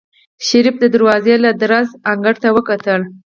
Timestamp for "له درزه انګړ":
1.43-2.35